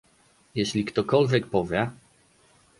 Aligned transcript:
Jeśli 0.55 0.85
ktokolwiek 0.85 1.47
powie 1.49 1.89